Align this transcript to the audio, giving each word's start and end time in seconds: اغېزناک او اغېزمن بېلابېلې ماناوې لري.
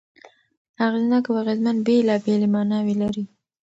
اغېزناک 0.85 1.25
او 1.29 1.35
اغېزمن 1.41 1.77
بېلابېلې 1.85 2.47
ماناوې 2.53 2.95
لري. 3.01 3.23